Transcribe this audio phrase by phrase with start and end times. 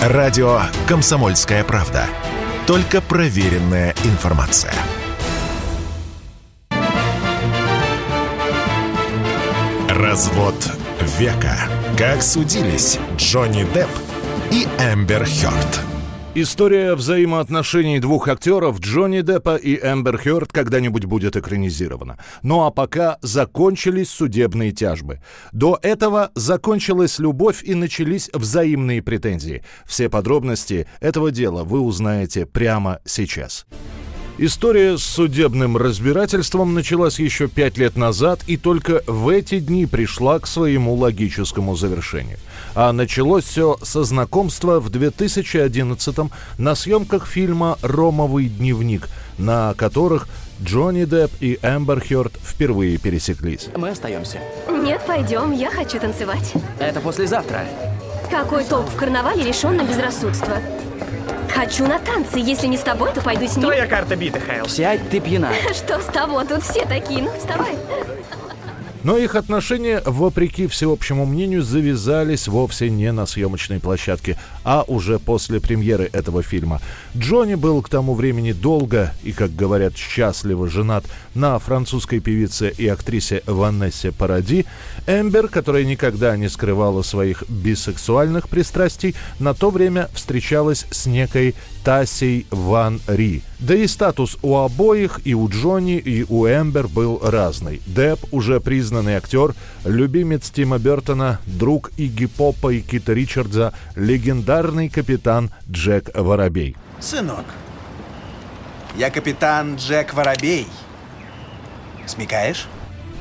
[0.00, 2.06] Радио «Комсомольская правда».
[2.66, 4.72] Только проверенная информация.
[9.90, 10.54] Развод
[11.18, 11.54] века.
[11.98, 13.90] Как судились Джонни Депп
[14.50, 15.89] и Эмбер Хёрд.
[16.36, 22.20] История взаимоотношений двух актеров Джонни Деппа и Эмбер Хёрд когда-нибудь будет экранизирована.
[22.44, 25.20] Ну а пока закончились судебные тяжбы.
[25.50, 29.64] До этого закончилась любовь и начались взаимные претензии.
[29.86, 33.66] Все подробности этого дела вы узнаете прямо сейчас.
[34.38, 40.38] История с судебным разбирательством началась еще пять лет назад и только в эти дни пришла
[40.38, 42.38] к своему логическому завершению.
[42.74, 50.28] А началось все со знакомства в 2011-м на съемках фильма «Ромовый дневник», на которых
[50.62, 53.68] Джонни Депп и Эмбер Хёрд впервые пересеклись.
[53.76, 54.38] Мы остаемся.
[54.68, 56.52] Нет, пойдем, я хочу танцевать.
[56.78, 57.64] Это послезавтра.
[58.30, 60.58] Какой топ в карнавале лишен на безрассудство?
[61.52, 62.38] Хочу на танцы.
[62.38, 63.62] Если не с тобой, то пойду с ним.
[63.64, 64.68] Твоя карта бита, Хейл.
[64.68, 65.50] Сядь, ты пьяна.
[65.74, 66.44] Что с того?
[66.44, 67.22] Тут все такие.
[67.22, 67.76] Ну, вставай.
[69.02, 75.58] Но их отношения, вопреки всеобщему мнению, завязались вовсе не на съемочной площадке, а уже после
[75.60, 76.80] премьеры этого фильма.
[77.16, 82.86] Джонни был к тому времени долго и, как говорят, счастливо женат на французской певице и
[82.88, 84.66] актрисе Ванессе Паради.
[85.06, 92.46] Эмбер, которая никогда не скрывала своих бисексуальных пристрастий, на то время встречалась с некой Тасей
[92.50, 93.42] Ван Ри.
[93.60, 97.82] Да и статус у обоих, и у Джонни, и у Эмбер был разный.
[97.86, 105.50] Депп, уже признанный актер, любимец Тима Бертона, друг Игги Попа и Кита Ричардса, легендарный капитан
[105.70, 106.74] Джек Воробей.
[107.00, 107.44] Сынок,
[108.96, 110.66] я капитан Джек Воробей.
[112.06, 112.66] Смекаешь?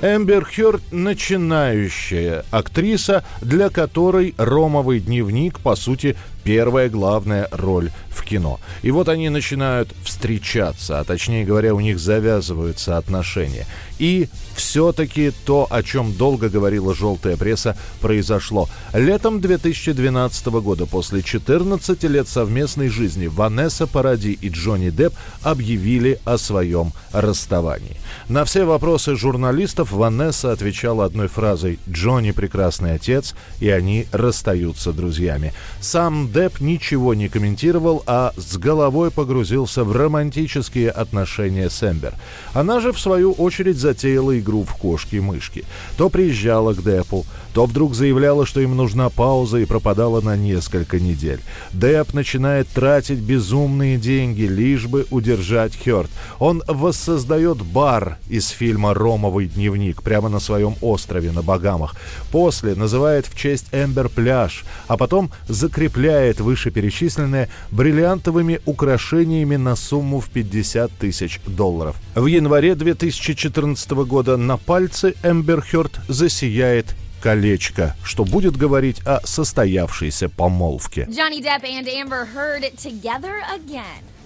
[0.00, 7.90] Эмбер Хёрд– начинающая актриса, для которой «Ромовый дневник» по сути первая главная роль
[8.32, 8.58] кино.
[8.84, 13.66] И вот они начинают встречаться, а точнее говоря, у них завязываются отношения.
[14.02, 18.68] И все-таки то, о чем долго говорила желтая пресса, произошло.
[18.92, 25.14] Летом 2012 года, после 14 лет совместной жизни, Ванесса Паради и Джонни Депп
[25.44, 27.96] объявили о своем расставании.
[28.28, 35.54] На все вопросы журналистов Ванесса отвечала одной фразой «Джонни прекрасный отец», и они расстаются друзьями.
[35.80, 42.14] Сам Депп ничего не комментировал, а с головой погрузился в романтические отношения с Эмбер.
[42.52, 45.64] Она же, в свою очередь, затеяла игру в кошки-мышки.
[45.96, 50.98] То приезжала к Деппу, то вдруг заявляла, что им нужна пауза и пропадала на несколько
[50.98, 51.40] недель.
[51.72, 56.10] Депп начинает тратить безумные деньги, лишь бы удержать Хёрд.
[56.38, 61.94] Он воссоздает бар из фильма «Ромовый дневник» прямо на своем острове на Багамах.
[62.30, 70.30] После называет в честь Эмбер пляж, а потом закрепляет вышеперечисленное бриллиантовыми украшениями на сумму в
[70.30, 71.96] 50 тысяч долларов.
[72.14, 73.71] В январе 2014
[74.04, 81.06] года на пальце Эмбер Хёрд засияет колечко, что будет говорить о состоявшейся помолвке.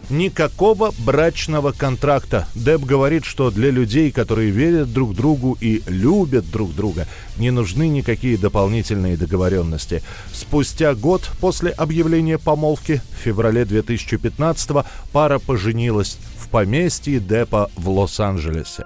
[0.08, 2.46] Никакого брачного контракта.
[2.54, 7.08] Деб говорит, что для людей, которые верят друг другу и любят друг друга,
[7.38, 10.02] не нужны никакие дополнительные договоренности.
[10.32, 18.84] Спустя год после объявления помолвки, в феврале 2015 пара поженилась в поместье Депа в Лос-Анджелесе.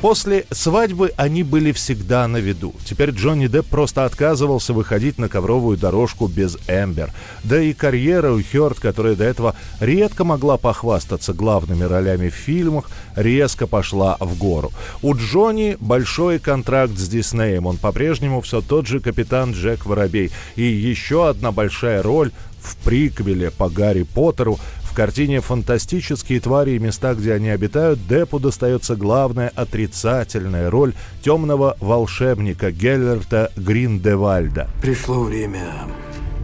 [0.00, 2.74] После свадьбы они были всегда на виду.
[2.86, 7.10] Теперь Джонни Депп просто отказывался выходить на ковровую дорожку без Эмбер.
[7.44, 12.88] Да и карьера у Хёрд, которая до этого редко могла похвастаться главными ролями в фильмах,
[13.14, 14.72] резко пошла в гору.
[15.02, 17.66] У Джонни большой контракт с Диснеем.
[17.66, 20.30] Он по-прежнему все тот же капитан Джек Воробей.
[20.56, 22.30] И еще одна большая роль
[22.62, 24.58] в приквеле по Гарри Поттеру
[24.90, 31.76] в картине «Фантастические твари и места, где они обитают» Деппу достается главная отрицательная роль темного
[31.80, 34.68] волшебника Геллерта Гриндевальда.
[34.82, 35.64] Пришло время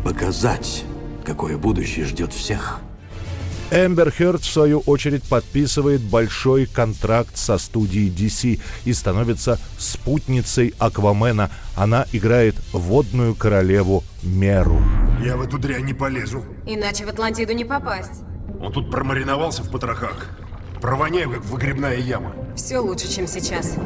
[0.04, 0.84] показать,
[1.24, 2.80] какое будущее ждет всех.
[3.72, 11.50] Эмбер Хёрд, в свою очередь, подписывает большой контракт со студией DC и становится спутницей Аквамена.
[11.74, 14.80] Она играет водную королеву Меру.
[15.20, 16.44] Я в эту дрянь не полезу.
[16.64, 18.22] Иначе в Атлантиду не попасть.
[18.60, 20.28] Он тут промариновался в потрохах.
[20.80, 22.32] Провоняю, как выгребная яма.
[22.54, 23.76] Все лучше, чем сейчас.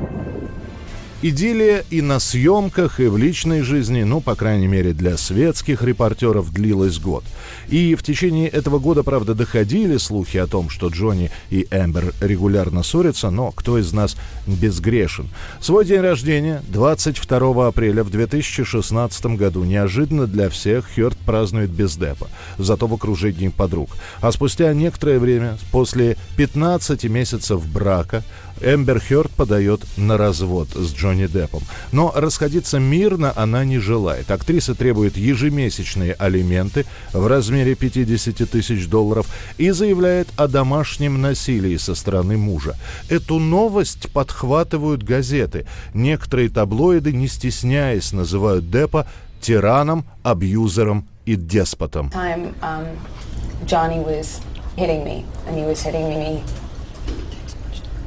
[1.22, 6.50] Идиллия и на съемках, и в личной жизни, ну, по крайней мере, для светских репортеров
[6.50, 7.24] длилась год.
[7.68, 12.82] И в течение этого года, правда, доходили слухи о том, что Джонни и Эмбер регулярно
[12.82, 15.28] ссорятся, но кто из нас безгрешен?
[15.60, 22.28] Свой день рождения, 22 апреля в 2016 году, неожиданно для всех Хёрд празднует без депа,
[22.56, 23.90] зато в окружении подруг.
[24.22, 28.24] А спустя некоторое время, после 15 месяцев брака,
[28.62, 31.62] Эмбер Хёрд подает на развод с Джонни Деппом.
[31.92, 34.30] Но расходиться мирно она не желает.
[34.30, 39.26] Актриса требует ежемесячные алименты в размере 50 тысяч долларов
[39.58, 42.76] и заявляет о домашнем насилии со стороны мужа.
[43.08, 45.66] Эту новость подхватывают газеты.
[45.94, 49.06] Некоторые таблоиды, не стесняясь, называют Деппа
[49.40, 52.10] тираном, абьюзером и деспотом.
[52.14, 52.86] Um,
[54.76, 56.42] hitting me, and he was hitting me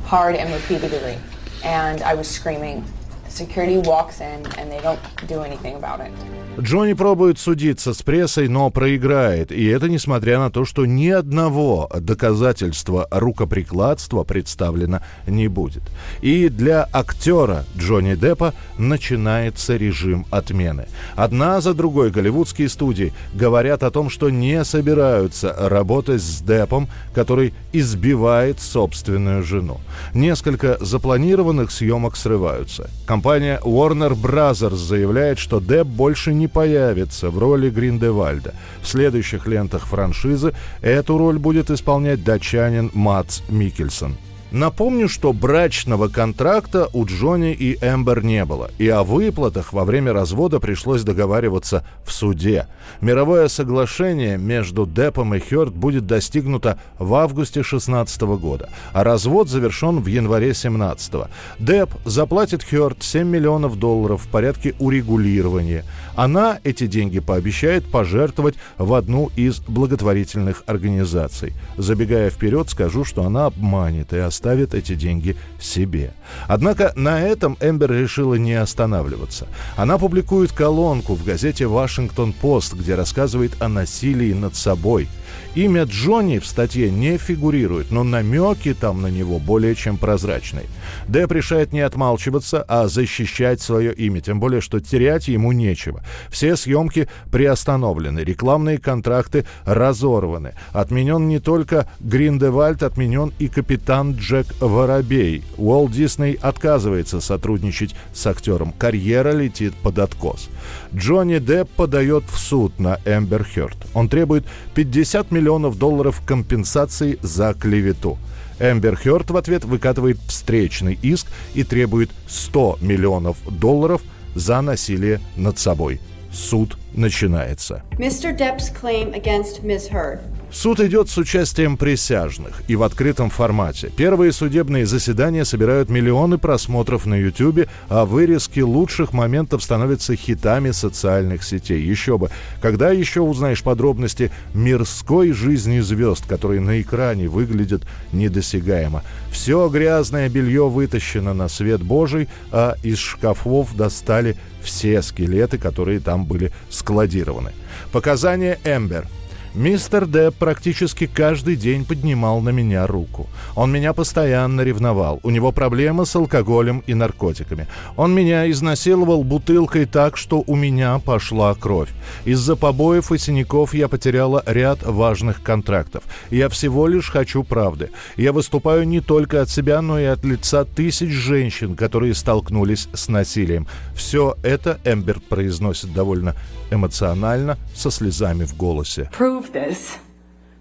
[0.05, 1.17] hard and repeatedly.
[1.63, 2.85] And I was screaming.
[3.33, 6.11] Security walks in and they don't do anything about it.
[6.59, 9.51] Джонни пробует судиться с прессой, но проиграет.
[9.51, 15.81] И это несмотря на то, что ни одного доказательства рукоприкладства представлено не будет.
[16.21, 20.85] И для актера Джонни Деппа начинается режим отмены.
[21.15, 27.55] Одна за другой голливудские студии говорят о том, что не собираются работать с Деппом, который
[27.71, 29.79] избивает собственную жену.
[30.13, 32.91] Несколько запланированных съемок срываются.
[33.07, 38.53] Компания Warner Brothers заявляет, что Депп больше не появится в роли Гриндевальда.
[38.81, 44.17] В следующих лентах франшизы эту роль будет исполнять датчанин Мац Микельсон.
[44.53, 50.13] Напомню, что брачного контракта у Джонни и Эмбер не было, и о выплатах во время
[50.13, 52.67] развода пришлось договариваться в суде.
[53.01, 60.01] Мировое соглашение между Деппом и Хёрд будет достигнуто в августе 2016 года, а развод завершен
[60.01, 61.13] в январе 2017.
[61.57, 65.83] Депп заплатит Хёрд 7 миллионов долларов в порядке урегулирования.
[66.15, 71.53] Она эти деньги пообещает пожертвовать в одну из благотворительных организаций.
[71.75, 76.11] Забегая вперед, скажу, что она обманет и оставит оставит эти деньги себе.
[76.47, 79.47] Однако на этом Эмбер решила не останавливаться.
[79.77, 85.07] Она публикует колонку в газете «Вашингтон-Пост», где рассказывает о насилии над собой–
[85.55, 90.65] Имя Джонни в статье не фигурирует, но намеки там на него более чем прозрачные.
[91.07, 96.03] Депп решает не отмалчиваться, а защищать свое имя, тем более, что терять ему нечего.
[96.29, 100.53] Все съемки приостановлены, рекламные контракты разорваны.
[100.71, 105.43] Отменен не только Гриндевальд, отменен и капитан Джек Воробей.
[105.57, 108.73] Уолт Дисней отказывается сотрудничать с актером.
[108.77, 110.49] Карьера летит под откос.
[110.93, 113.77] Джонни Депп подает в суд на Эмбер Хёрд.
[113.93, 114.45] Он требует
[114.75, 118.17] 50 миллионов долларов компенсации за клевету.
[118.59, 124.01] Эмбер Хёрд в ответ выкатывает встречный иск и требует 100 миллионов долларов
[124.35, 125.99] за насилие над собой.
[126.31, 127.83] Суд начинается.
[127.99, 128.35] Mr.
[128.35, 129.91] Depp's claim against Ms.
[129.91, 130.19] Heard
[130.53, 133.91] Суд идет с участием присяжных и в открытом формате.
[133.97, 141.43] Первые судебные заседания собирают миллионы просмотров на YouTube, а вырезки лучших моментов становятся хитами социальных
[141.43, 141.81] сетей.
[141.81, 142.29] Еще бы.
[142.61, 149.03] Когда еще узнаешь подробности мирской жизни звезд, которые на экране выглядят недосягаемо?
[149.31, 156.25] Все грязное белье вытащено на свет Божий, а из шкафов достали все скелеты, которые там
[156.25, 157.53] были складированы.
[157.91, 159.07] Показания Эмбер–
[159.55, 163.27] Мистер Депп практически каждый день поднимал на меня руку.
[163.55, 165.19] Он меня постоянно ревновал.
[165.21, 167.67] У него проблемы с алкоголем и наркотиками.
[167.95, 171.89] Он меня изнасиловал бутылкой так, что у меня пошла кровь.
[172.25, 176.03] Из-за побоев и синяков я потеряла ряд важных контрактов.
[176.31, 177.91] Я всего лишь хочу правды.
[178.17, 183.07] Я выступаю не только от себя, но и от лица тысяч женщин, которые столкнулись с
[183.07, 183.67] насилием.
[183.95, 186.35] Все это Эмберт произносит довольно
[186.71, 189.11] эмоционально, со слезами в голосе.
[189.51, 189.97] This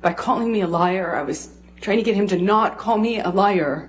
[0.00, 1.14] by calling me a liar.
[1.16, 3.88] I was trying to get him to not call me a liar.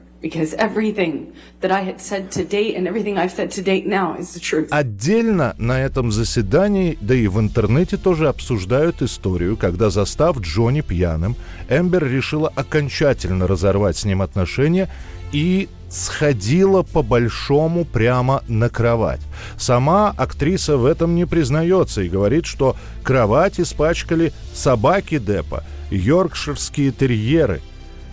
[4.72, 11.36] Отдельно на этом заседании, да и в интернете тоже обсуждают историю, когда застав Джонни пьяным,
[11.70, 14.88] Эмбер решила окончательно разорвать с ним отношения
[15.34, 19.22] и сходила по-большому прямо на кровать.
[19.58, 27.62] Сама актриса в этом не признается и говорит, что кровать испачкали собаки Деппа, йоркширские терьеры.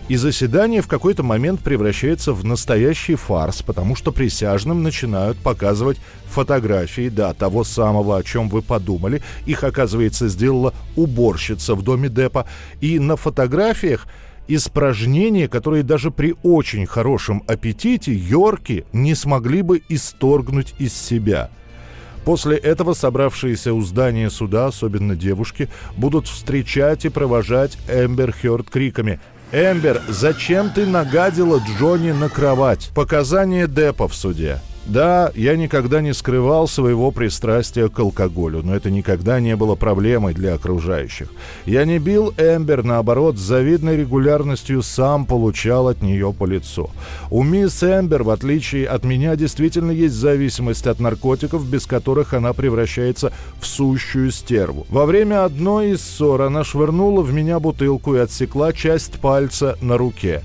[0.09, 5.97] И заседание в какой-то момент превращается в настоящий фарс, потому что присяжным начинают показывать
[6.29, 9.23] фотографии, да, того самого, о чем вы подумали.
[9.45, 12.45] Их, оказывается, сделала уборщица в доме Деппа.
[12.81, 14.05] И на фотографиях
[14.55, 21.49] Испражнения, которые даже при очень хорошем аппетите Йорки не смогли бы исторгнуть из себя–
[22.25, 29.19] После этого собравшиеся у здания суда, особенно девушки, будут встречать и провожать Эмбер Хёрд криками
[29.51, 34.59] «Эмбер, зачем ты нагадила Джонни на кровать?» Показания Деппа в суде.
[34.87, 40.33] Да, я никогда не скрывал своего пристрастия к алкоголю, но это никогда не было проблемой
[40.33, 41.29] для окружающих.
[41.65, 46.89] Я не бил Эмбер, наоборот, с завидной регулярностью сам получал от нее по лицу.
[47.29, 52.53] У мисс Эмбер, в отличие от меня, действительно есть зависимость от наркотиков, без которых она
[52.53, 54.87] превращается в сущую стерву.
[54.89, 59.97] Во время одной из ссор она швырнула в меня бутылку и отсекла часть пальца на
[59.97, 60.41] руке.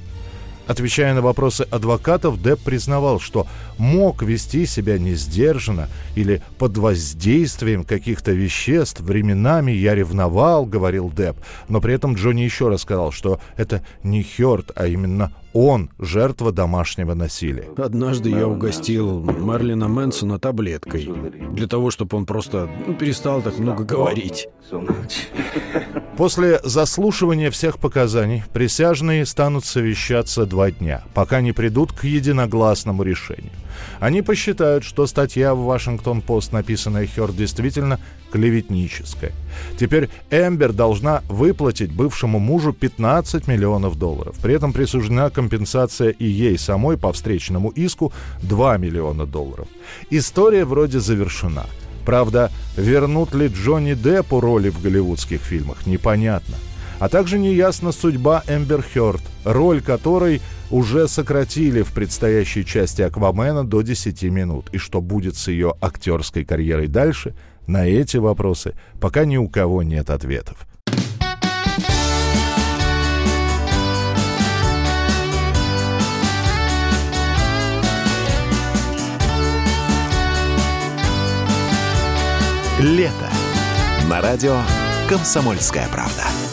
[0.66, 3.46] Отвечая на вопросы адвокатов, Депп признавал, что
[3.78, 9.00] мог вести себя несдержанно или под воздействием каких-то веществ.
[9.00, 11.36] Временами я ревновал, говорил Депп,
[11.68, 16.52] но при этом Джонни еще раз сказал, что это не Хёрд, а именно он жертва
[16.52, 17.68] домашнего насилия.
[17.78, 21.08] Однажды я угостил Марлина Мэнсона таблеткой.
[21.52, 24.48] Для того, чтобы он просто ну, перестал так много говорить.
[26.18, 33.52] После заслушивания всех показаний присяжные станут совещаться два дня, пока не придут к единогласному решению.
[33.98, 37.98] Они посчитают, что статья в «Вашингтон-Пост», написанная Хёрд, действительно
[38.30, 39.32] клеветническая.
[39.78, 44.36] Теперь Эмбер должна выплатить бывшему мужу 15 миллионов долларов.
[44.42, 49.68] При этом присуждена компенсация и ей самой по встречному иску 2 миллиона долларов.
[50.10, 51.66] История вроде завершена.
[52.04, 56.54] Правда, вернут ли Джонни Деппу роли в голливудских фильмах, непонятно.
[56.98, 60.40] А также неясна судьба Эмбер Хёрд, роль которой
[60.70, 64.70] уже сократили в предстоящей части «Аквамена» до 10 минут.
[64.72, 67.34] И что будет с ее актерской карьерой дальше,
[67.66, 70.66] на эти вопросы пока ни у кого нет ответов.
[82.78, 83.30] Лето.
[84.08, 84.60] На радио
[85.08, 86.45] «Комсомольская правда».